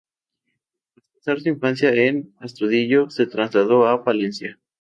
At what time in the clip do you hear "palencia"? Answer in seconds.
4.03-4.57